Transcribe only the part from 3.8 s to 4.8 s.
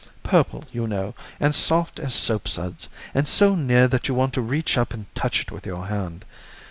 that you want to reach